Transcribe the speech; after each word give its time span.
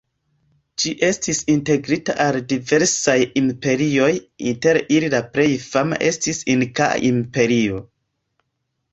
Ĝi 0.83 0.91
estis 1.07 1.39
integrita 1.55 2.13
al 2.23 2.37
diversaj 2.53 3.17
imperioj, 3.41 4.07
inter 4.51 4.79
ili 4.95 5.11
la 5.15 5.19
plej 5.35 5.45
fama 5.65 5.99
estis 6.09 6.41
Inkaa 6.55 6.89
Imperio. 7.11 7.83